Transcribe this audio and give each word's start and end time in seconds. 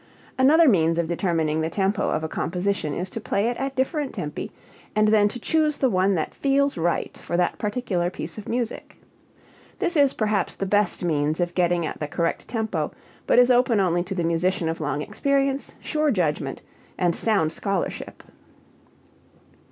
Another 0.35 0.67
means 0.67 0.97
of 0.97 1.05
determining 1.05 1.61
the 1.61 1.69
tempo 1.69 2.09
of 2.09 2.23
a 2.23 2.27
composition 2.27 2.91
is 2.91 3.07
to 3.11 3.21
play 3.21 3.49
it 3.49 3.57
at 3.57 3.75
different 3.75 4.15
tempi 4.15 4.51
and 4.95 5.09
then 5.09 5.27
to 5.27 5.37
choose 5.39 5.77
the 5.77 5.91
one 5.91 6.15
that 6.15 6.33
"feels 6.33 6.75
right" 6.75 7.15
for 7.15 7.37
that 7.37 7.59
particular 7.59 8.09
piece 8.09 8.39
of 8.39 8.49
music. 8.49 8.97
This 9.77 9.95
is 9.95 10.15
perhaps 10.15 10.55
the 10.55 10.65
best 10.65 11.03
means 11.03 11.39
of 11.39 11.53
getting 11.53 11.85
at 11.85 11.99
the 11.99 12.07
correct 12.07 12.47
tempo 12.47 12.91
but 13.27 13.37
is 13.37 13.51
open 13.51 13.79
only 13.79 14.01
to 14.05 14.15
the 14.15 14.23
musician 14.23 14.67
of 14.67 14.81
long 14.81 15.03
experience, 15.03 15.75
sure 15.79 16.09
judgment, 16.09 16.63
and 16.97 17.15
sound 17.15 17.51
scholarship. 17.53 18.23